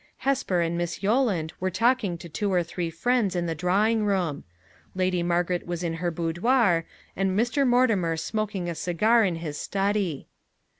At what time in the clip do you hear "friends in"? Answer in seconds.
2.89-3.45